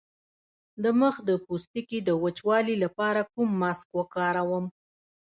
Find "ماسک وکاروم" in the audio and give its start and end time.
3.61-4.65